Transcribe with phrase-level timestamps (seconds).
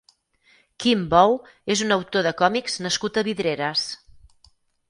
[0.83, 1.37] Quim Bou
[1.75, 3.89] és un autor de còmics nascut a Vidreres.